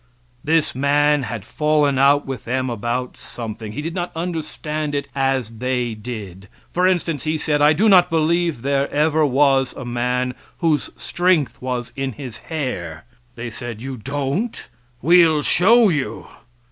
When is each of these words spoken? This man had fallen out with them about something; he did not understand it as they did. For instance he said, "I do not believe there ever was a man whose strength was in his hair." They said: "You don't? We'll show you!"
This 0.43 0.73
man 0.73 1.21
had 1.21 1.45
fallen 1.45 1.99
out 1.99 2.25
with 2.25 2.45
them 2.45 2.71
about 2.71 3.17
something; 3.17 3.73
he 3.73 3.83
did 3.83 3.93
not 3.93 4.11
understand 4.15 4.95
it 4.95 5.07
as 5.13 5.59
they 5.59 5.93
did. 5.93 6.47
For 6.73 6.87
instance 6.87 7.23
he 7.25 7.37
said, 7.37 7.61
"I 7.61 7.73
do 7.73 7.87
not 7.87 8.09
believe 8.09 8.63
there 8.63 8.89
ever 8.89 9.23
was 9.27 9.73
a 9.73 9.85
man 9.85 10.33
whose 10.57 10.89
strength 10.97 11.61
was 11.61 11.93
in 11.95 12.13
his 12.13 12.37
hair." 12.37 13.05
They 13.35 13.51
said: 13.51 13.79
"You 13.79 13.95
don't? 13.95 14.67
We'll 15.03 15.43
show 15.43 15.89
you!" 15.89 16.25